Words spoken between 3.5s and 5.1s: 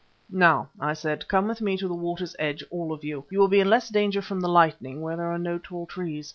in less danger from the lightning there,